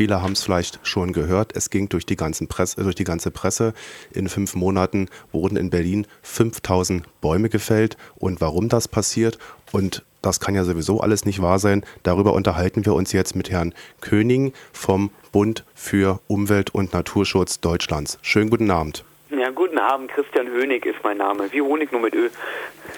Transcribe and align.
Viele 0.00 0.22
haben 0.22 0.32
es 0.32 0.42
vielleicht 0.42 0.80
schon 0.82 1.12
gehört. 1.12 1.54
Es 1.54 1.68
ging 1.68 1.90
durch 1.90 2.06
die, 2.06 2.16
ganzen 2.16 2.48
Presse, 2.48 2.82
durch 2.82 2.94
die 2.94 3.04
ganze 3.04 3.30
Presse. 3.30 3.74
In 4.14 4.30
fünf 4.30 4.54
Monaten 4.54 5.10
wurden 5.30 5.58
in 5.58 5.68
Berlin 5.68 6.06
5000 6.22 7.04
Bäume 7.20 7.50
gefällt. 7.50 7.98
Und 8.16 8.40
warum 8.40 8.70
das 8.70 8.88
passiert 8.88 9.38
und 9.72 10.02
das 10.22 10.40
kann 10.40 10.54
ja 10.54 10.64
sowieso 10.64 11.02
alles 11.02 11.26
nicht 11.26 11.42
wahr 11.42 11.58
sein. 11.58 11.84
Darüber 12.02 12.32
unterhalten 12.32 12.86
wir 12.86 12.94
uns 12.94 13.12
jetzt 13.12 13.36
mit 13.36 13.50
Herrn 13.50 13.74
König 14.00 14.54
vom 14.72 15.10
Bund 15.32 15.66
für 15.74 16.20
Umwelt 16.28 16.70
und 16.74 16.94
Naturschutz 16.94 17.60
Deutschlands. 17.60 18.18
Schönen 18.22 18.48
guten 18.48 18.70
Abend. 18.70 19.04
Ja, 19.28 19.50
guten 19.50 19.76
Abend. 19.76 20.10
Christian 20.12 20.48
Hönig 20.48 20.86
ist 20.86 20.96
mein 21.04 21.18
Name. 21.18 21.52
Wie 21.52 21.60
Honig 21.60 21.92
nur 21.92 22.00
mit 22.00 22.14
Ö. 22.14 22.30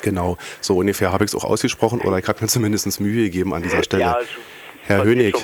Genau, 0.02 0.38
so 0.60 0.76
ungefähr 0.76 1.12
habe 1.12 1.24
ich 1.24 1.32
es 1.32 1.34
auch 1.34 1.42
ausgesprochen 1.42 2.00
oder 2.00 2.18
ich 2.18 2.28
habe 2.28 2.40
mir 2.42 2.46
zumindest 2.46 3.00
Mühe 3.00 3.24
gegeben 3.24 3.52
an 3.54 3.62
dieser 3.64 3.82
Stelle. 3.82 4.02
Ja, 4.02 4.18
Herr 4.84 5.04
Hönig, 5.04 5.34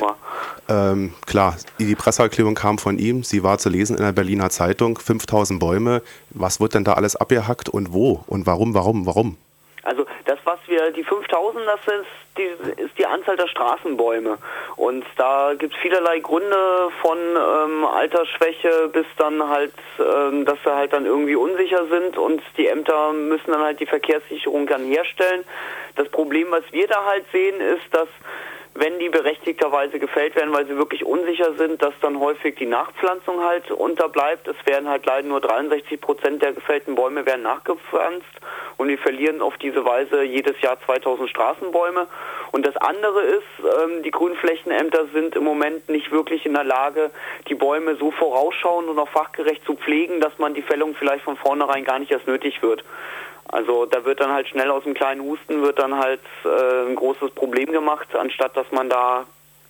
ähm, 0.69 1.15
klar, 1.27 1.57
die 1.79 1.95
Presseerklärung 1.95 2.55
kam 2.55 2.79
von 2.79 2.98
ihm. 2.98 3.23
Sie 3.25 3.43
war 3.43 3.59
zu 3.59 3.69
lesen 3.69 3.97
in 3.97 4.05
der 4.05 4.12
Berliner 4.12 4.51
Zeitung. 4.51 4.98
5000 4.98 5.59
Bäume. 5.59 6.02
Was 6.30 6.61
wird 6.61 6.75
denn 6.75 6.84
da 6.84 6.95
alles 6.95 7.16
abgehackt 7.16 7.69
und 7.69 7.93
wo? 7.93 8.25
Und 8.27 8.47
warum, 8.47 8.75
warum, 8.75 9.06
warum? 9.06 9.37
Also 9.84 10.05
das, 10.27 10.39
was 10.45 10.59
wir, 10.66 10.91
die 10.91 11.03
5000, 11.03 11.65
das 11.66 11.80
ist 11.87 12.06
die, 12.37 12.83
ist 12.83 12.98
die 12.98 13.06
Anzahl 13.06 13.37
der 13.37 13.48
Straßenbäume. 13.48 14.39
Und 14.77 15.05
da 15.16 15.55
gibt 15.59 15.75
es 15.75 15.80
vielerlei 15.80 16.20
Gründe 16.20 16.91
von 17.01 17.19
ähm, 17.19 17.84
Altersschwäche 17.84 18.91
bis 18.92 19.06
dann 19.17 19.48
halt, 19.48 19.73
ähm, 19.98 20.45
dass 20.45 20.59
sie 20.62 20.75
halt 20.75 20.92
dann 20.92 21.06
irgendwie 21.06 21.37
unsicher 21.37 21.87
sind 21.87 22.19
und 22.19 22.42
die 22.56 22.67
Ämter 22.67 23.12
müssen 23.12 23.51
dann 23.51 23.62
halt 23.62 23.80
die 23.80 23.87
Verkehrssicherung 23.87 24.67
dann 24.67 24.84
herstellen. 24.84 25.45
Das 25.97 26.09
Problem, 26.11 26.48
was 26.51 26.65
wir 26.70 26.87
da 26.87 27.05
halt 27.05 27.25
sehen, 27.33 27.61
ist, 27.61 27.92
dass 27.92 28.09
wenn 28.78 28.98
die 28.98 29.09
berechtigterweise 29.09 29.98
gefällt 29.98 30.37
werden, 30.37 30.52
weil 30.52 30.66
sie 30.66 30.77
wirklich 30.77 31.05
unsicher 31.05 31.55
sind, 31.55 31.82
dass 31.82 31.95
dann 32.00 32.20
häufig 32.20 32.55
die 32.56 32.66
Nachpflanzung 32.66 33.42
halt 33.42 33.70
unterbleibt. 33.70 34.46
Es 34.46 34.56
werden 34.66 34.88
halt 34.88 35.05
leider 35.05 35.27
nur 35.27 35.41
63 35.41 36.00
Prozent 36.00 36.42
der 36.42 36.53
gefällten 36.53 36.94
Bäume 36.94 37.27
werden 37.27 37.42
nachgepflanzt 37.42 38.27
und 38.77 38.88
wir 38.88 38.98
verlieren 38.98 39.42
auf 39.42 39.56
diese 39.58 39.84
Weise 39.84 40.22
jedes 40.22 40.61
Jahr 40.61 40.78
2000 40.80 41.28
Straßenbäume. 41.28 42.06
Und 42.53 42.64
das 42.64 42.77
andere 42.77 43.20
ist, 43.22 43.42
ähm, 43.83 44.03
die 44.05 44.12
Grünflächenämter 44.12 45.06
sind 45.12 45.34
im 45.34 45.44
Moment 45.44 45.88
nicht 45.88 46.12
wirklich 46.12 46.47
in 46.47 46.55
der 46.55 46.64
Lage, 46.64 47.10
die 47.48 47.55
Bäume 47.55 47.97
so 47.97 48.12
vorausschauend 48.12 48.88
und 48.88 48.98
auch 48.98 49.08
fachgerecht 49.08 49.64
zu 49.64 49.75
pflegen, 49.75 50.20
dass 50.20 50.38
man 50.38 50.55
die 50.55 50.62
Fällung 50.62 50.94
vielleicht 50.94 51.25
von 51.25 51.36
vornherein 51.36 51.84
gar 51.84 51.98
nicht 51.98 52.12
erst 52.12 52.28
nötig 52.28 52.62
wird. 52.62 52.84
Also 53.48 53.86
da 53.86 54.04
wird 54.04 54.20
dann 54.20 54.30
halt 54.30 54.48
schnell 54.48 54.70
aus 54.70 54.84
dem 54.84 54.94
kleinen 54.94 55.22
Husten 55.22 55.62
wird 55.62 55.78
dann 55.78 55.96
halt 55.96 56.20
äh, 56.44 56.88
ein 56.88 56.94
großes 56.94 57.30
Problem 57.30 57.72
gemacht, 57.72 58.14
anstatt 58.14 58.56
dass 58.56 58.70
man 58.72 58.91
da 58.91 59.27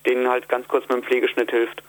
denen 0.07 0.29
halt 0.29 0.49
ganz 0.49 0.67
kurz 0.69 0.89
mit 0.89 0.99
dem 0.99 1.03
Pflegeschnitt 1.05 1.51
hilft. 1.51 1.83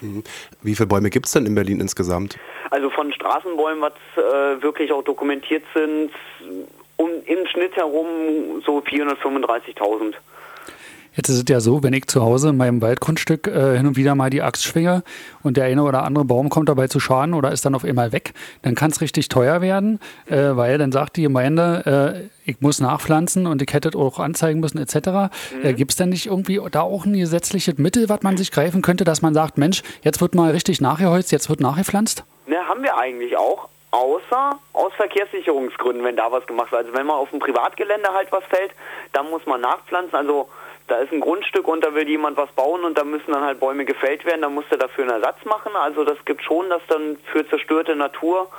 Mhm. 0.00 0.22
Wie 0.62 0.74
viele 0.74 0.86
Bäume 0.86 1.10
gibt 1.10 1.26
es 1.26 1.32
denn 1.32 1.46
in 1.46 1.54
Berlin 1.54 1.80
insgesamt? 1.80 2.36
Also 2.70 2.90
von 2.90 3.12
Straßenbäumen, 3.12 3.80
was 3.80 3.92
äh, 4.16 4.62
wirklich 4.62 4.92
auch 4.92 5.02
dokumentiert 5.02 5.64
sind, 5.74 6.10
um, 6.96 7.10
im 7.24 7.46
Schnitt 7.46 7.76
herum 7.76 8.62
so 8.64 8.78
435.000. 8.78 10.14
Jetzt 11.16 11.28
ist 11.28 11.36
es 11.36 11.44
ja 11.48 11.60
so, 11.60 11.82
wenn 11.82 11.92
ich 11.92 12.06
zu 12.06 12.22
Hause 12.22 12.48
in 12.48 12.56
meinem 12.56 12.82
Waldgrundstück 12.82 13.46
äh, 13.46 13.76
hin 13.76 13.86
und 13.86 13.96
wieder 13.96 14.14
mal 14.14 14.30
die 14.30 14.42
Axt 14.42 14.64
schwinge 14.64 15.02
und 15.42 15.56
der 15.56 15.64
eine 15.64 15.82
oder 15.82 16.02
andere 16.02 16.24
Baum 16.24 16.48
kommt 16.48 16.68
dabei 16.68 16.88
zu 16.88 16.98
Schaden 16.98 17.34
oder 17.34 17.52
ist 17.52 17.64
dann 17.64 17.74
auf 17.74 17.84
einmal 17.84 18.12
weg, 18.12 18.34
dann 18.62 18.74
kann 18.74 18.90
es 18.90 19.00
richtig 19.00 19.28
teuer 19.28 19.60
werden, 19.60 20.00
äh, 20.26 20.36
weil 20.56 20.76
dann 20.78 20.90
sagt 20.90 21.16
die 21.16 21.22
Gemeinde, 21.22 22.28
äh, 22.44 22.50
ich 22.50 22.60
muss 22.60 22.80
nachpflanzen 22.80 23.46
und 23.46 23.62
ich 23.62 23.72
hätte 23.72 23.96
auch 23.96 24.18
anzeigen 24.18 24.60
müssen 24.60 24.78
etc. 24.78 24.94
Mhm. 24.96 25.30
Äh, 25.62 25.74
Gibt 25.74 25.92
es 25.92 25.96
denn 25.96 26.08
nicht 26.08 26.26
irgendwie 26.26 26.60
da 26.70 26.82
auch 26.82 27.06
ein 27.06 27.14
gesetzliches 27.14 27.78
Mittel, 27.78 28.08
was 28.08 28.22
man 28.22 28.36
sich 28.36 28.50
greifen 28.50 28.82
könnte, 28.82 29.04
dass 29.04 29.22
man 29.22 29.34
sagt, 29.34 29.56
Mensch, 29.56 29.82
jetzt 30.02 30.20
wird 30.20 30.34
mal 30.34 30.50
richtig 30.50 30.80
nachgeholzt, 30.80 31.30
jetzt 31.30 31.48
wird 31.48 31.60
nachgepflanzt? 31.60 32.24
Ne, 32.46 32.56
haben 32.68 32.82
wir 32.82 32.96
eigentlich 32.98 33.36
auch 33.36 33.68
außer 33.92 34.58
aus 34.72 34.92
Verkehrssicherungsgründen, 34.96 36.04
wenn 36.04 36.16
da 36.16 36.30
was 36.32 36.44
gemacht 36.46 36.72
wird. 36.72 36.86
Also 36.86 36.98
wenn 36.98 37.06
man 37.06 37.16
auf 37.16 37.30
dem 37.30 37.38
Privatgelände 37.38 38.08
halt 38.12 38.32
was 38.32 38.42
fällt, 38.44 38.72
dann 39.12 39.30
muss 39.30 39.46
man 39.46 39.60
nachpflanzen. 39.60 40.14
Also 40.16 40.48
da 40.86 40.98
ist 40.98 41.12
ein 41.12 41.20
Grundstück 41.20 41.66
und 41.66 41.82
da 41.82 41.94
will 41.94 42.08
jemand 42.08 42.36
was 42.36 42.50
bauen 42.52 42.84
und 42.84 42.98
da 42.98 43.04
müssen 43.04 43.32
dann 43.32 43.42
halt 43.42 43.60
Bäume 43.60 43.84
gefällt 43.84 44.24
werden, 44.26 44.42
dann 44.42 44.54
muss 44.54 44.68
der 44.70 44.78
dafür 44.78 45.04
einen 45.04 45.22
Ersatz 45.22 45.44
machen. 45.44 45.74
Also 45.76 46.04
das 46.04 46.22
gibt 46.24 46.42
schon, 46.42 46.68
dass 46.68 46.82
dann 46.88 47.16
für 47.32 47.48
zerstörte 47.48 47.96
Natur, 47.96 48.50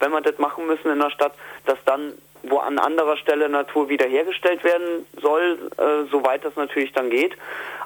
wenn 0.00 0.10
wir 0.12 0.22
das 0.22 0.38
machen 0.38 0.66
müssen 0.66 0.90
in 0.90 0.98
der 0.98 1.10
Stadt, 1.10 1.34
dass 1.66 1.78
dann 1.84 2.14
wo 2.48 2.58
an 2.58 2.78
anderer 2.78 3.16
Stelle 3.16 3.48
Natur 3.48 3.88
wiederhergestellt 3.88 4.64
werden 4.64 5.06
soll, 5.20 5.58
äh, 5.76 6.10
soweit 6.10 6.44
das 6.44 6.56
natürlich 6.56 6.92
dann 6.92 7.10
geht. 7.10 7.32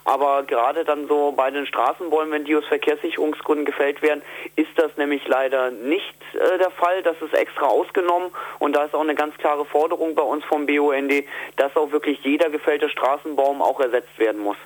Aber 0.04 0.42
gerade 0.44 0.84
dann 0.84 1.06
so 1.06 1.32
bei 1.36 1.50
den 1.50 1.66
Straßenbäumen, 1.66 2.32
wenn 2.32 2.44
die 2.44 2.56
aus 2.56 2.64
Verkehrssicherungsgründen 2.66 3.66
gefällt 3.66 4.00
werden, 4.00 4.22
ist 4.56 4.70
das 4.76 4.96
nämlich 4.96 5.26
leider 5.28 5.70
nicht 5.70 6.14
äh, 6.32 6.58
der 6.58 6.70
Fall. 6.70 7.02
Das 7.02 7.16
ist 7.20 7.34
extra 7.34 7.66
ausgenommen 7.66 8.30
und 8.58 8.74
da 8.74 8.84
ist 8.84 8.94
auch 8.94 9.02
eine 9.02 9.14
ganz 9.14 9.36
klare 9.36 9.64
Forderung 9.66 10.14
bei 10.14 10.22
uns 10.22 10.44
vom 10.44 10.66
BUND, 10.66 11.24
dass 11.56 11.76
auch 11.76 11.92
wirklich 11.92 12.20
jeder 12.22 12.48
gefällte 12.48 12.88
Straßenbaum 12.88 13.60
auch 13.60 13.80
ersetzt 13.80 14.18
werden 14.18 14.40
muss. 14.40 14.56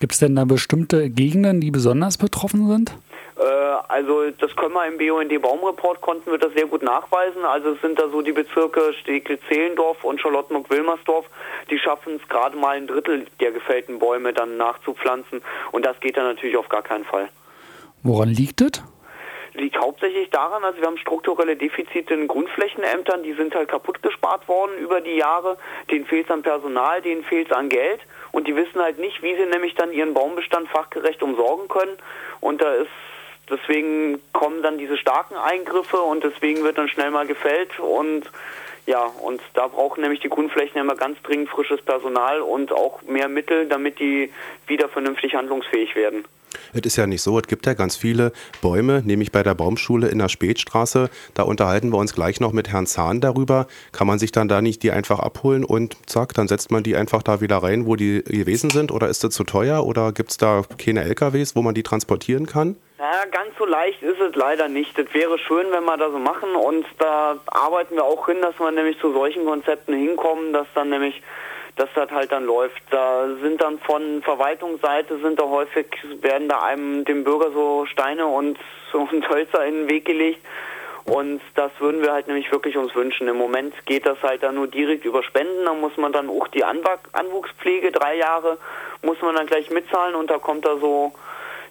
Gibt 0.00 0.12
es 0.12 0.18
denn 0.18 0.36
da 0.36 0.44
bestimmte 0.44 1.10
Gegenden, 1.10 1.60
die 1.60 1.70
besonders 1.70 2.16
betroffen 2.16 2.68
sind? 2.68 2.92
Äh, 3.38 3.42
also 3.42 4.30
das 4.30 4.54
können 4.56 4.74
wir 4.74 4.86
im 4.86 4.98
BUND 4.98 5.42
Baumreport 5.42 6.00
konnten 6.00 6.30
wir 6.30 6.38
das 6.38 6.52
sehr 6.54 6.66
gut 6.66 6.82
nachweisen. 6.82 7.44
Also 7.44 7.72
es 7.72 7.80
sind 7.80 7.98
da 7.98 8.08
so 8.08 8.22
die 8.22 8.32
Bezirke 8.32 8.94
Steglitz-Zehlendorf 9.00 10.04
und 10.04 10.20
Charlottenburg-Wilmersdorf, 10.20 11.26
die 11.70 11.78
schaffen 11.78 12.16
es 12.16 12.28
gerade 12.28 12.56
mal 12.56 12.76
ein 12.76 12.86
Drittel 12.86 13.26
der 13.40 13.52
gefällten 13.52 13.98
Bäume 13.98 14.32
dann 14.32 14.56
nachzupflanzen 14.56 15.42
und 15.72 15.84
das 15.84 15.98
geht 16.00 16.16
dann 16.16 16.24
natürlich 16.24 16.56
auf 16.56 16.68
gar 16.68 16.82
keinen 16.82 17.04
Fall. 17.04 17.28
Woran 18.02 18.28
liegt 18.28 18.60
das? 18.60 18.82
liegt 19.56 19.78
hauptsächlich 19.78 20.30
daran, 20.30 20.64
also 20.64 20.78
wir 20.80 20.86
haben 20.86 20.98
strukturelle 20.98 21.56
Defizite 21.56 22.14
in 22.14 22.28
Grundflächenämtern, 22.28 23.22
die 23.22 23.32
sind 23.32 23.54
halt 23.54 23.68
kaputt 23.68 24.02
gespart 24.02 24.46
worden 24.48 24.72
über 24.78 25.00
die 25.00 25.16
Jahre. 25.16 25.56
Denen 25.90 26.04
fehlt 26.04 26.26
es 26.26 26.30
an 26.30 26.42
Personal, 26.42 27.02
denen 27.02 27.24
fehlt 27.24 27.50
es 27.50 27.56
an 27.56 27.68
Geld 27.68 28.00
und 28.32 28.46
die 28.46 28.54
wissen 28.54 28.80
halt 28.80 28.98
nicht, 28.98 29.22
wie 29.22 29.34
sie 29.34 29.46
nämlich 29.46 29.74
dann 29.74 29.92
ihren 29.92 30.14
Baumbestand 30.14 30.68
fachgerecht 30.68 31.22
umsorgen 31.22 31.68
können. 31.68 31.96
Und 32.40 32.60
da 32.60 32.74
ist 32.74 32.90
deswegen 33.50 34.20
kommen 34.32 34.62
dann 34.62 34.78
diese 34.78 34.96
starken 34.96 35.36
Eingriffe 35.36 35.98
und 35.98 36.24
deswegen 36.24 36.62
wird 36.62 36.78
dann 36.78 36.88
schnell 36.88 37.10
mal 37.10 37.26
gefällt 37.26 37.78
und 37.78 38.30
ja, 38.86 39.04
und 39.20 39.40
da 39.54 39.66
brauchen 39.66 40.00
nämlich 40.02 40.20
die 40.20 40.28
Grünflächen 40.28 40.80
immer 40.80 40.94
ganz 40.94 41.20
dringend 41.22 41.48
frisches 41.48 41.82
Personal 41.82 42.40
und 42.40 42.72
auch 42.72 43.02
mehr 43.02 43.28
Mittel, 43.28 43.66
damit 43.68 43.98
die 43.98 44.30
wieder 44.68 44.88
vernünftig 44.88 45.34
handlungsfähig 45.34 45.96
werden. 45.96 46.24
Es 46.72 46.82
ist 46.82 46.96
ja 46.96 47.06
nicht 47.06 47.22
so, 47.22 47.38
es 47.38 47.48
gibt 47.48 47.66
ja 47.66 47.74
ganz 47.74 47.96
viele 47.96 48.32
Bäume, 48.62 49.02
nämlich 49.04 49.32
bei 49.32 49.42
der 49.42 49.54
Baumschule 49.54 50.08
in 50.08 50.18
der 50.18 50.28
Spätstraße. 50.28 51.10
Da 51.34 51.42
unterhalten 51.42 51.90
wir 51.90 51.98
uns 51.98 52.14
gleich 52.14 52.40
noch 52.40 52.52
mit 52.52 52.68
Herrn 52.68 52.86
Zahn 52.86 53.20
darüber. 53.20 53.66
Kann 53.92 54.06
man 54.06 54.18
sich 54.18 54.32
dann 54.32 54.48
da 54.48 54.62
nicht 54.62 54.82
die 54.82 54.92
einfach 54.92 55.18
abholen 55.18 55.64
und 55.64 55.96
zack, 56.06 56.34
dann 56.34 56.48
setzt 56.48 56.70
man 56.70 56.82
die 56.82 56.96
einfach 56.96 57.22
da 57.22 57.40
wieder 57.40 57.58
rein, 57.58 57.86
wo 57.86 57.96
die 57.96 58.22
gewesen 58.22 58.70
sind? 58.70 58.92
Oder 58.92 59.08
ist 59.08 59.24
das 59.24 59.34
zu 59.34 59.44
teuer? 59.44 59.84
Oder 59.84 60.12
gibt 60.12 60.30
es 60.30 60.36
da 60.36 60.62
keine 60.78 61.02
LKWs, 61.02 61.56
wo 61.56 61.62
man 61.62 61.74
die 61.74 61.82
transportieren 61.82 62.46
kann? 62.46 62.76
Naja, 63.06 63.26
ganz 63.30 63.56
so 63.56 63.64
leicht 63.64 64.02
ist 64.02 64.20
es 64.20 64.34
leider 64.34 64.66
nicht. 64.66 64.98
Es 64.98 65.14
wäre 65.14 65.38
schön, 65.38 65.70
wenn 65.70 65.84
wir 65.84 65.96
das 65.96 66.10
so 66.10 66.18
machen 66.18 66.56
und 66.56 66.84
da 66.98 67.36
arbeiten 67.46 67.94
wir 67.94 68.02
auch 68.02 68.26
hin, 68.26 68.40
dass 68.40 68.58
wir 68.58 68.68
nämlich 68.72 68.98
zu 68.98 69.12
solchen 69.12 69.46
Konzepten 69.46 69.94
hinkommen, 69.94 70.52
dass 70.52 70.66
dann 70.74 70.88
nämlich 70.88 71.22
dass 71.76 71.88
das 71.94 72.10
halt 72.10 72.32
dann 72.32 72.44
läuft. 72.46 72.82
Da 72.90 73.28
sind 73.40 73.60
dann 73.60 73.78
von 73.78 74.22
Verwaltungsseite 74.22 75.18
sind 75.18 75.38
da 75.38 75.44
häufig, 75.44 75.86
werden 76.20 76.48
da 76.48 76.62
einem 76.62 77.04
dem 77.04 77.22
Bürger 77.22 77.52
so 77.52 77.86
Steine 77.86 78.26
und 78.26 78.58
so 78.90 78.98
und 79.12 79.28
Hölzer 79.28 79.64
in 79.64 79.82
den 79.82 79.88
Weg 79.88 80.04
gelegt. 80.04 80.44
Und 81.04 81.40
das 81.54 81.70
würden 81.78 82.02
wir 82.02 82.12
halt 82.12 82.26
nämlich 82.26 82.50
wirklich 82.50 82.76
uns 82.76 82.92
wünschen. 82.96 83.28
Im 83.28 83.38
Moment 83.38 83.72
geht 83.86 84.04
das 84.04 84.20
halt 84.24 84.42
dann 84.42 84.56
nur 84.56 84.66
direkt 84.66 85.04
über 85.04 85.22
Spenden. 85.22 85.64
Da 85.64 85.74
muss 85.74 85.96
man 85.96 86.12
dann 86.12 86.28
auch 86.28 86.48
die 86.48 86.64
Anwuchspflege, 86.64 87.92
drei 87.92 88.16
Jahre, 88.16 88.58
muss 89.02 89.22
man 89.22 89.36
dann 89.36 89.46
gleich 89.46 89.70
mitzahlen 89.70 90.16
und 90.16 90.28
da 90.28 90.38
kommt 90.38 90.64
da 90.64 90.76
so 90.78 91.12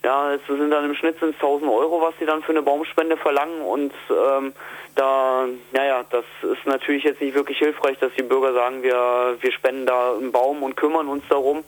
ja, 0.05 0.35
es 0.35 0.41
sind 0.45 0.69
dann 0.69 0.85
im 0.85 0.93
Schnitt 0.93 1.19
sind 1.19 1.33
1000 1.33 1.69
Euro, 1.69 2.00
was 2.00 2.13
sie 2.19 2.27
dann 2.27 2.44
für 2.44 2.51
eine 2.51 2.62
Baumspende 2.62 3.18
verlangen 3.18 3.59
und 3.62 3.91
ähm, 4.12 4.53
da, 4.94 5.47
naja, 5.71 6.06
das 6.12 6.25
ist 6.44 6.63
natürlich 6.68 7.03
jetzt 7.03 7.21
nicht 7.21 7.33
wirklich 7.33 7.57
hilfreich, 7.57 7.97
dass 7.97 8.13
die 8.13 8.21
Bürger 8.21 8.53
sagen, 8.53 8.83
wir, 8.83 9.35
wir 9.39 9.51
spenden 9.51 9.88
da 9.88 10.13
einen 10.13 10.31
Baum 10.31 10.62
und 10.62 10.77
kümmern 10.77 11.07
uns 11.07 11.24
darum, 11.27 11.63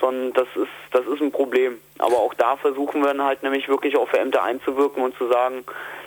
sondern 0.00 0.32
das 0.32 0.48
ist, 0.56 0.72
das 0.90 1.06
ist 1.06 1.20
ein 1.20 1.32
Problem. 1.32 1.78
Aber 1.98 2.16
auch 2.16 2.32
da 2.32 2.56
versuchen 2.56 3.02
wir 3.02 3.08
dann 3.08 3.22
halt 3.22 3.42
nämlich 3.42 3.68
wirklich 3.68 3.94
auf 3.98 4.10
Ämter 4.14 4.42
einzuwirken 4.42 5.02
und 5.02 5.14
zu 5.18 5.28
sagen, 5.28 5.62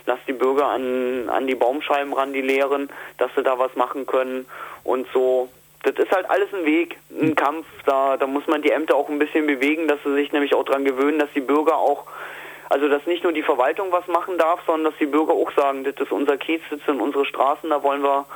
lass 0.06 0.18
die 0.26 0.32
Bürger 0.32 0.70
an, 0.70 1.28
an 1.28 1.46
die 1.46 1.54
Baumscheiben 1.54 2.12
ran, 2.12 2.32
die 2.32 2.42
leeren, 2.42 2.90
dass 3.18 3.30
sie 3.36 3.44
da 3.44 3.60
was 3.60 3.76
machen 3.76 4.06
können 4.06 4.44
und 4.82 5.06
so 5.14 5.48
das 5.82 5.94
ist 5.96 6.10
halt 6.12 6.28
alles 6.28 6.52
ein 6.52 6.64
Weg, 6.64 6.98
ein 7.10 7.34
Kampf. 7.34 7.66
Da, 7.86 8.16
da 8.16 8.26
muss 8.26 8.46
man 8.46 8.62
die 8.62 8.70
Ämter 8.70 8.96
auch 8.96 9.08
ein 9.08 9.18
bisschen 9.18 9.46
bewegen, 9.46 9.88
dass 9.88 9.98
sie 10.04 10.14
sich 10.14 10.32
nämlich 10.32 10.54
auch 10.54 10.64
daran 10.64 10.84
gewöhnen, 10.84 11.18
dass 11.18 11.32
die 11.34 11.40
Bürger 11.40 11.76
auch, 11.76 12.04
also 12.68 12.88
dass 12.88 13.06
nicht 13.06 13.24
nur 13.24 13.32
die 13.32 13.42
Verwaltung 13.42 13.90
was 13.90 14.06
machen 14.06 14.38
darf, 14.38 14.60
sondern 14.66 14.92
dass 14.92 14.98
die 14.98 15.06
Bürger 15.06 15.32
auch 15.32 15.50
sagen, 15.52 15.84
das 15.84 15.94
ist 15.96 16.12
unser 16.12 16.36
Kiez, 16.36 16.60
das 16.70 16.80
sind 16.86 17.00
unsere 17.00 17.24
Straßen, 17.24 17.70
da 17.70 17.82
wollen 17.82 18.02
wir, 18.02 18.26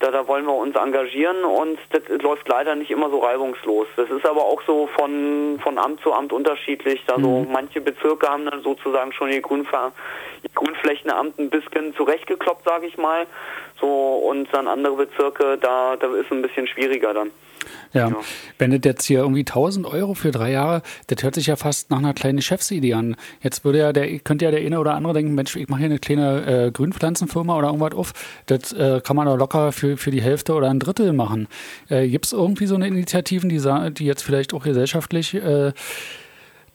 Da, 0.00 0.12
da 0.12 0.28
wollen 0.28 0.46
wir 0.46 0.54
uns 0.54 0.76
engagieren 0.76 1.44
und 1.44 1.76
das 1.90 2.02
läuft 2.22 2.46
leider 2.48 2.76
nicht 2.76 2.90
immer 2.92 3.10
so 3.10 3.18
reibungslos. 3.18 3.88
Das 3.96 4.08
ist 4.10 4.24
aber 4.24 4.44
auch 4.44 4.62
so 4.64 4.86
von, 4.96 5.58
von 5.60 5.76
Amt 5.76 6.00
zu 6.02 6.12
Amt 6.12 6.32
unterschiedlich. 6.32 7.02
Also 7.08 7.28
mhm. 7.28 7.50
manche 7.50 7.80
Bezirke 7.80 8.28
haben 8.28 8.46
dann 8.46 8.62
sozusagen 8.62 9.12
schon 9.12 9.30
die, 9.30 9.42
Grünver 9.42 9.90
Grünflächenamt 10.54 11.38
ein 11.38 11.50
bisschen 11.50 11.94
zurechtgekloppt, 11.94 12.64
sage 12.64 12.86
ich 12.86 12.96
mal. 12.96 13.26
So 13.80 13.86
und 14.28 14.48
dann 14.52 14.68
andere 14.68 15.06
Bezirke, 15.06 15.58
da, 15.60 15.96
da 15.96 16.06
ist 16.14 16.26
es 16.26 16.32
ein 16.32 16.42
bisschen 16.42 16.66
schwieriger 16.66 17.14
dann. 17.14 17.30
Ja. 17.92 18.08
ja. 18.08 18.16
wenn 18.58 18.70
das 18.70 18.80
jetzt 18.84 19.04
hier 19.04 19.20
irgendwie 19.20 19.40
1000 19.40 19.86
Euro 19.86 20.14
für 20.14 20.30
drei 20.30 20.52
Jahre, 20.52 20.82
das 21.06 21.22
hört 21.22 21.34
sich 21.34 21.46
ja 21.46 21.56
fast 21.56 21.90
nach 21.90 21.98
einer 21.98 22.14
kleinen 22.14 22.42
Chefsidee 22.42 22.94
an. 22.94 23.16
Jetzt 23.42 23.64
würde 23.64 23.78
ja 23.78 23.92
der, 23.92 24.18
könnte 24.20 24.44
ja 24.44 24.50
der 24.50 24.60
eine 24.60 24.78
oder 24.78 24.94
andere 24.94 25.14
denken, 25.14 25.34
Mensch, 25.34 25.56
ich 25.56 25.68
mache 25.68 25.80
hier 25.80 25.86
eine 25.86 25.98
kleine 25.98 26.66
äh, 26.66 26.70
Grünpflanzenfirma 26.70 27.56
oder 27.56 27.68
irgendwas 27.68 27.94
auf. 27.94 28.12
Das 28.46 28.72
äh, 28.72 29.00
kann 29.02 29.16
man 29.16 29.26
doch 29.26 29.36
locker 29.36 29.72
für, 29.72 29.96
für 29.96 30.10
die 30.10 30.22
Hälfte 30.22 30.54
oder 30.54 30.70
ein 30.70 30.80
Drittel 30.80 31.12
machen. 31.12 31.48
Äh, 31.88 32.08
Gibt 32.08 32.26
es 32.26 32.32
irgendwie 32.32 32.66
so 32.66 32.74
eine 32.74 32.86
Initiativen, 32.86 33.48
die, 33.48 33.60
die 33.92 34.06
jetzt 34.06 34.22
vielleicht 34.22 34.54
auch 34.54 34.64
gesellschaftlich 34.64 35.34
äh, 35.34 35.72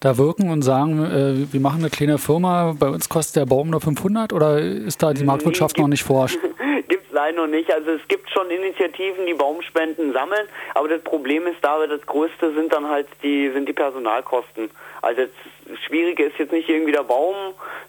da 0.03 0.17
wirken 0.17 0.49
und 0.49 0.61
sagen, 0.61 1.03
äh, 1.03 1.53
wir 1.53 1.59
machen 1.59 1.79
eine 1.79 1.89
kleine 1.89 2.17
Firma, 2.17 2.75
bei 2.77 2.89
uns 2.89 3.07
kostet 3.07 3.37
der 3.37 3.45
Baum 3.45 3.69
nur 3.69 3.81
500 3.81 4.33
oder 4.33 4.59
ist 4.59 5.01
da 5.01 5.13
die 5.13 5.23
Marktwirtschaft 5.23 5.77
noch 5.77 5.87
nicht 5.87 6.03
forscht? 6.03 6.37
leider 7.13 7.37
noch 7.37 7.47
nicht. 7.47 7.71
Also 7.71 7.91
es 7.91 8.07
gibt 8.07 8.29
schon 8.29 8.49
Initiativen, 8.49 9.25
die 9.25 9.33
Baumspenden 9.33 10.11
sammeln, 10.11 10.47
aber 10.73 10.89
das 10.89 11.01
Problem 11.01 11.47
ist 11.47 11.57
da, 11.61 11.85
das 11.87 12.01
Größte 12.05 12.53
sind 12.53 12.73
dann 12.73 12.87
halt 12.87 13.07
die, 13.21 13.49
sind 13.51 13.69
die 13.69 13.73
Personalkosten. 13.73 14.69
Also 15.01 15.21
das 15.21 15.79
Schwierige 15.85 16.25
ist 16.25 16.37
jetzt 16.37 16.51
nicht 16.51 16.67
irgendwie 16.67 16.91
der 16.91 17.03
Baum, 17.03 17.35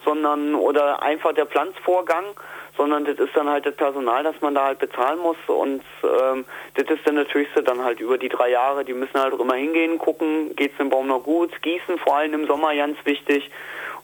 sondern 0.04 0.54
oder 0.54 1.02
einfach 1.02 1.32
der 1.32 1.46
Pflanzvorgang, 1.46 2.24
sondern 2.76 3.04
das 3.04 3.18
ist 3.18 3.36
dann 3.36 3.48
halt 3.48 3.66
das 3.66 3.74
Personal, 3.74 4.22
das 4.24 4.40
man 4.40 4.54
da 4.54 4.66
halt 4.66 4.78
bezahlen 4.78 5.18
muss 5.18 5.36
und 5.46 5.82
ähm, 6.02 6.44
das 6.74 6.88
ist 6.88 7.06
dann 7.06 7.14
natürlich 7.14 7.48
dann 7.64 7.84
halt 7.84 8.00
über 8.00 8.18
die 8.18 8.28
drei 8.28 8.50
Jahre, 8.50 8.84
die 8.84 8.94
müssen 8.94 9.20
halt 9.20 9.32
auch 9.32 9.40
immer 9.40 9.54
hingehen, 9.54 9.98
gucken, 9.98 10.54
geht 10.56 10.72
es 10.72 10.78
dem 10.78 10.90
Baum 10.90 11.06
noch 11.06 11.22
gut, 11.22 11.50
gießen 11.62 11.98
vor 11.98 12.16
allem 12.16 12.34
im 12.34 12.46
Sommer 12.46 12.74
ganz 12.74 12.96
wichtig 13.04 13.50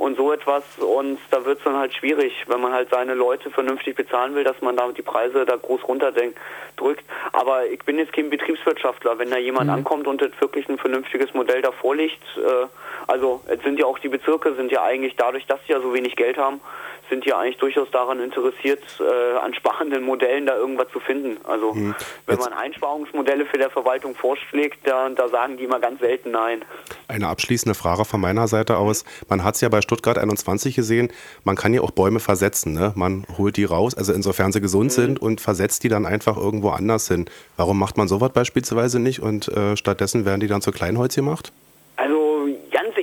und 0.00 0.16
so 0.16 0.32
etwas. 0.32 0.64
Und 0.78 1.18
da 1.30 1.44
wird 1.44 1.58
es 1.58 1.64
dann 1.64 1.76
halt 1.76 1.92
schwierig, 1.94 2.46
wenn 2.46 2.60
man 2.62 2.72
halt 2.72 2.88
seine 2.90 3.12
Leute 3.12 3.50
vernünftig 3.50 3.96
bezahlen 3.96 4.34
will, 4.34 4.44
dass 4.44 4.60
man 4.62 4.74
da 4.74 4.90
die 4.92 5.02
Preise 5.02 5.44
da 5.44 5.56
groß 5.56 5.86
runterdrückt. 5.86 7.04
Aber 7.32 7.66
ich 7.66 7.80
bin 7.80 7.98
jetzt 7.98 8.14
kein 8.14 8.30
Betriebswirtschaftler. 8.30 9.18
Wenn 9.18 9.30
da 9.30 9.36
jemand 9.36 9.66
mhm. 9.66 9.74
ankommt 9.74 10.06
und 10.06 10.22
jetzt 10.22 10.40
wirklich 10.40 10.66
ein 10.70 10.78
vernünftiges 10.78 11.34
Modell 11.34 11.60
davor 11.60 11.96
liegt, 11.96 12.22
äh, 12.38 12.66
also 13.08 13.42
es 13.46 13.62
sind 13.62 13.78
ja 13.78 13.84
auch 13.84 13.98
die 13.98 14.08
Bezirke, 14.08 14.54
sind 14.54 14.72
ja 14.72 14.82
eigentlich 14.82 15.16
dadurch, 15.16 15.44
dass 15.46 15.60
sie 15.66 15.72
ja 15.72 15.80
so 15.82 15.92
wenig 15.92 16.16
Geld 16.16 16.38
haben, 16.38 16.62
sind 17.10 17.26
ja 17.26 17.38
eigentlich 17.38 17.58
durchaus 17.58 17.90
daran 17.90 18.20
interessiert, 18.20 18.82
äh, 19.00 19.36
an 19.38 19.52
sparenden 19.52 20.02
Modellen 20.02 20.46
da 20.46 20.56
irgendwas 20.56 20.88
zu 20.92 21.00
finden. 21.00 21.36
Also 21.44 21.74
hm. 21.74 21.94
wenn 22.26 22.38
man 22.38 22.54
Einsparungsmodelle 22.54 23.44
für 23.44 23.58
der 23.58 23.68
Verwaltung 23.68 24.14
vorschlägt, 24.14 24.78
da, 24.84 25.10
da 25.10 25.28
sagen 25.28 25.58
die 25.58 25.64
immer 25.64 25.80
ganz 25.80 26.00
selten 26.00 26.30
nein. 26.30 26.64
Eine 27.08 27.28
abschließende 27.28 27.74
Frage 27.74 28.04
von 28.06 28.20
meiner 28.20 28.48
Seite 28.48 28.78
aus. 28.78 29.04
Man 29.28 29.44
hat 29.44 29.56
es 29.56 29.60
ja 29.60 29.68
bei 29.68 29.82
Stuttgart 29.82 30.16
21 30.16 30.74
gesehen, 30.74 31.12
man 31.44 31.56
kann 31.56 31.74
ja 31.74 31.82
auch 31.82 31.90
Bäume 31.90 32.20
versetzen. 32.20 32.72
Ne? 32.72 32.92
Man 32.94 33.26
holt 33.36 33.56
die 33.56 33.64
raus, 33.64 33.94
also 33.94 34.12
insofern 34.12 34.52
sie 34.52 34.60
gesund 34.60 34.92
mhm. 34.92 34.94
sind 34.94 35.22
und 35.22 35.40
versetzt 35.40 35.84
die 35.84 35.88
dann 35.88 36.06
einfach 36.06 36.36
irgendwo 36.36 36.70
anders 36.70 37.08
hin. 37.08 37.26
Warum 37.56 37.78
macht 37.78 37.96
man 37.96 38.08
sowas 38.08 38.32
beispielsweise 38.32 39.00
nicht 39.00 39.20
und 39.20 39.48
äh, 39.48 39.76
stattdessen 39.76 40.24
werden 40.24 40.40
die 40.40 40.46
dann 40.46 40.62
zu 40.62 40.70
Kleinholz 40.70 41.14
gemacht? 41.16 41.52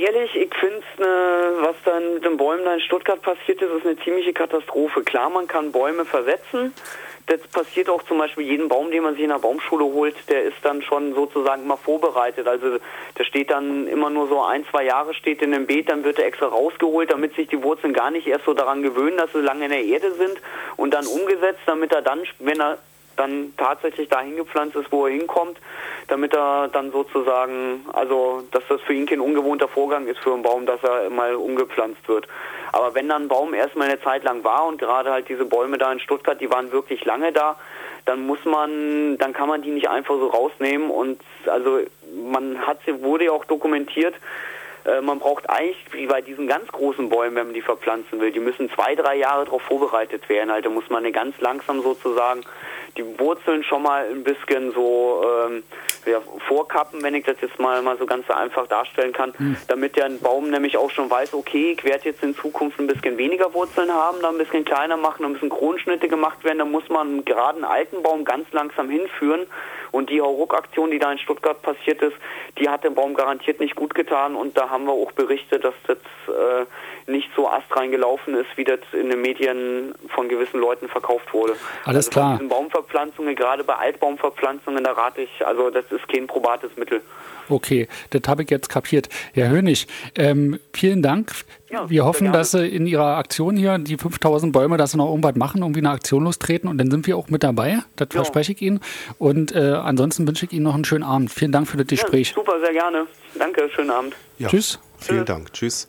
Ehrlich, 0.07 0.35
ich 0.35 0.53
finde 0.55 0.81
ne, 0.99 1.51
was 1.59 1.75
dann 1.83 2.13
mit 2.13 2.23
den 2.23 2.37
Bäumen 2.37 2.63
da 2.63 2.73
in 2.73 2.79
Stuttgart 2.79 3.21
passiert 3.21 3.61
ist, 3.61 3.69
ist 3.69 3.85
eine 3.85 3.97
ziemliche 3.97 4.31
Katastrophe. 4.31 5.03
Klar, 5.03 5.29
man 5.29 5.47
kann 5.47 5.73
Bäume 5.73 6.05
versetzen. 6.05 6.73
Das 7.25 7.41
passiert 7.41 7.89
auch 7.89 8.01
zum 8.03 8.17
Beispiel 8.17 8.45
jeden 8.45 8.69
Baum, 8.69 8.89
den 8.89 9.03
man 9.03 9.15
sich 9.15 9.23
in 9.23 9.31
der 9.31 9.39
Baumschule 9.39 9.83
holt, 9.83 10.15
der 10.29 10.43
ist 10.43 10.55
dann 10.63 10.81
schon 10.81 11.13
sozusagen 11.13 11.67
mal 11.67 11.75
vorbereitet. 11.75 12.47
Also 12.47 12.77
der 13.17 13.23
steht 13.25 13.51
dann 13.51 13.85
immer 13.87 14.09
nur 14.09 14.29
so 14.29 14.41
ein, 14.41 14.65
zwei 14.71 14.85
Jahre 14.85 15.13
steht 15.13 15.41
in 15.41 15.51
dem 15.51 15.65
Beet, 15.65 15.89
dann 15.89 16.05
wird 16.05 16.19
er 16.19 16.25
extra 16.25 16.45
rausgeholt, 16.45 17.11
damit 17.11 17.35
sich 17.35 17.49
die 17.49 17.61
Wurzeln 17.61 17.91
gar 17.91 18.09
nicht 18.09 18.27
erst 18.27 18.45
so 18.45 18.53
daran 18.53 18.83
gewöhnen, 18.83 19.17
dass 19.17 19.33
sie 19.33 19.41
lange 19.41 19.65
in 19.65 19.71
der 19.71 19.83
Erde 19.83 20.13
sind 20.13 20.39
und 20.77 20.93
dann 20.93 21.05
umgesetzt, 21.05 21.59
damit 21.65 21.91
er 21.91 22.01
dann, 22.01 22.21
wenn 22.39 22.61
er 22.61 22.77
dann 23.17 23.53
tatsächlich 23.57 24.07
dahin 24.07 24.37
gepflanzt 24.37 24.75
ist, 24.75 24.91
wo 24.91 25.05
er 25.05 25.11
hinkommt, 25.11 25.57
damit 26.07 26.33
er 26.33 26.69
dann 26.69 26.91
sozusagen, 26.91 27.85
also 27.91 28.43
dass 28.51 28.63
das 28.69 28.81
für 28.81 28.93
ihn 28.93 29.05
kein 29.05 29.19
ungewohnter 29.19 29.67
Vorgang 29.67 30.07
ist 30.07 30.19
für 30.19 30.33
einen 30.33 30.43
Baum, 30.43 30.65
dass 30.65 30.81
er 30.83 31.09
mal 31.09 31.35
umgepflanzt 31.35 32.07
wird. 32.07 32.27
Aber 32.71 32.95
wenn 32.95 33.09
dann 33.09 33.23
ein 33.23 33.27
Baum 33.27 33.53
erstmal 33.53 33.89
eine 33.89 34.01
Zeit 34.01 34.23
lang 34.23 34.43
war 34.43 34.65
und 34.65 34.79
gerade 34.79 35.11
halt 35.11 35.29
diese 35.29 35.45
Bäume 35.45 35.77
da 35.77 35.91
in 35.91 35.99
Stuttgart, 35.99 36.39
die 36.39 36.49
waren 36.49 36.71
wirklich 36.71 37.03
lange 37.05 37.31
da, 37.31 37.57
dann 38.05 38.25
muss 38.25 38.43
man, 38.45 39.17
dann 39.17 39.33
kann 39.33 39.49
man 39.49 39.61
die 39.61 39.71
nicht 39.71 39.89
einfach 39.89 40.15
so 40.15 40.27
rausnehmen 40.27 40.89
und 40.89 41.19
also 41.45 41.81
man 42.31 42.65
hat 42.65 42.79
sie 42.85 43.01
wurde 43.01 43.25
ja 43.25 43.31
auch 43.31 43.45
dokumentiert, 43.45 44.15
äh, 44.87 45.01
man 45.01 45.19
braucht 45.19 45.49
eigentlich, 45.49 45.77
wie 45.91 46.07
bei 46.07 46.21
diesen 46.21 46.47
ganz 46.47 46.67
großen 46.69 47.09
Bäumen, 47.09 47.35
wenn 47.35 47.47
man 47.47 47.53
die 47.53 47.61
verpflanzen 47.61 48.19
will, 48.19 48.31
die 48.31 48.39
müssen 48.39 48.71
zwei, 48.71 48.95
drei 48.95 49.15
Jahre 49.17 49.45
darauf 49.45 49.61
vorbereitet 49.61 50.29
werden. 50.29 50.49
Also 50.49 50.69
muss 50.69 50.89
man 50.89 51.11
ganz 51.11 51.39
langsam 51.41 51.81
sozusagen 51.81 52.41
die 52.95 53.19
Wurzeln 53.19 53.63
schon 53.63 53.83
mal 53.83 54.05
ein 54.09 54.23
bisschen 54.23 54.71
so 54.73 55.23
ähm, 55.47 55.63
ja, 56.05 56.21
vorkappen, 56.47 57.03
wenn 57.03 57.15
ich 57.15 57.25
das 57.25 57.37
jetzt 57.41 57.59
mal, 57.59 57.81
mal 57.81 57.97
so 57.97 58.05
ganz 58.05 58.29
einfach 58.29 58.67
darstellen 58.67 59.13
kann, 59.13 59.33
hm. 59.37 59.57
damit 59.67 59.95
der 59.95 60.09
Baum 60.21 60.49
nämlich 60.49 60.77
auch 60.77 60.89
schon 60.89 61.09
weiß, 61.09 61.33
okay, 61.33 61.75
ich 61.77 61.83
werde 61.83 62.05
jetzt 62.05 62.23
in 62.23 62.35
Zukunft 62.35 62.79
ein 62.79 62.87
bisschen 62.87 63.17
weniger 63.17 63.53
Wurzeln 63.53 63.91
haben, 63.91 64.17
dann 64.21 64.35
ein 64.35 64.37
bisschen 64.37 64.65
kleiner 64.65 64.97
machen, 64.97 65.23
dann 65.23 65.33
müssen 65.33 65.49
Kronschnitte 65.49 66.07
gemacht 66.07 66.43
werden, 66.43 66.59
dann 66.59 66.71
muss 66.71 66.87
man 66.89 67.25
gerade 67.25 67.57
einen 67.57 67.65
alten 67.65 68.01
Baum 68.03 68.23
ganz 68.23 68.51
langsam 68.51 68.89
hinführen 68.89 69.47
und 69.91 70.09
die 70.09 70.21
Hauruck-Aktion, 70.21 70.91
die 70.91 70.99
da 70.99 71.11
in 71.11 71.17
Stuttgart 71.17 71.61
passiert 71.61 72.01
ist, 72.01 72.15
die 72.59 72.69
hat 72.69 72.83
dem 72.83 72.95
Baum 72.95 73.13
garantiert 73.13 73.59
nicht 73.59 73.75
gut 73.75 73.95
getan 73.95 74.35
und 74.35 74.57
da 74.57 74.69
haben 74.69 74.85
wir 74.85 74.93
auch 74.93 75.11
berichtet, 75.11 75.63
dass 75.63 75.73
das 75.87 75.97
äh, 76.27 76.65
nicht 77.11 77.29
so 77.35 77.49
astrein 77.49 77.91
gelaufen 77.91 78.35
ist, 78.35 78.49
wie 78.55 78.63
das 78.63 78.79
in 78.91 79.09
den 79.09 79.21
Medien 79.21 79.93
von 80.09 80.29
gewissen 80.29 80.59
Leuten 80.59 80.87
verkauft 80.87 81.33
wurde. 81.33 81.55
Alles 81.85 82.07
also 82.07 82.11
klar. 82.11 82.31
Diesen 82.33 82.49
Baumverpflanzungen, 82.87 83.35
gerade 83.35 83.63
bei 83.63 83.75
Altbaumverpflanzungen, 83.75 84.83
da 84.83 84.91
rate 84.93 85.21
ich, 85.21 85.45
also 85.45 85.69
das 85.69 85.85
ist 85.91 86.07
kein 86.07 86.27
probates 86.27 86.71
Mittel. 86.77 87.01
Okay, 87.49 87.87
das 88.09 88.21
habe 88.27 88.43
ich 88.43 88.49
jetzt 88.49 88.69
kapiert. 88.69 89.07
Herr 89.33 89.49
Hönig, 89.49 89.87
ähm, 90.15 90.59
vielen 90.73 91.01
Dank. 91.01 91.31
Ja, 91.69 91.89
wir 91.89 92.03
hoffen, 92.03 92.33
dass 92.33 92.51
Sie 92.51 92.67
in 92.67 92.87
Ihrer 92.87 93.17
Aktion 93.17 93.55
hier, 93.55 93.77
die 93.77 93.97
5000 93.97 94.51
Bäume, 94.51 94.77
dass 94.77 94.91
Sie 94.91 94.97
noch 94.97 95.09
irgendwas 95.09 95.35
machen, 95.35 95.61
irgendwie 95.61 95.79
eine 95.79 95.91
Aktion 95.91 96.23
lostreten 96.23 96.69
und 96.69 96.77
dann 96.77 96.91
sind 96.91 97.07
wir 97.07 97.17
auch 97.17 97.29
mit 97.29 97.43
dabei. 97.43 97.79
Das 97.95 98.09
ja. 98.11 98.17
verspreche 98.17 98.53
ich 98.53 98.61
Ihnen. 98.61 98.81
Und 99.17 99.55
äh, 99.55 99.59
ansonsten 99.59 100.27
wünsche 100.27 100.45
ich 100.45 100.53
Ihnen 100.53 100.63
noch 100.63 100.75
einen 100.75 100.85
schönen 100.85 101.03
Abend. 101.03 101.31
Vielen 101.31 101.51
Dank 101.51 101.67
für 101.67 101.77
das 101.77 101.87
Gespräch. 101.87 102.29
Ja, 102.29 102.35
super, 102.35 102.59
sehr 102.59 102.73
gerne. 102.73 103.07
Danke, 103.35 103.69
schönen 103.73 103.91
Abend. 103.91 104.15
Tschüss. 104.39 104.79
Vielen 104.99 105.25
Dank. 105.25 105.53
Tschüss. 105.53 105.85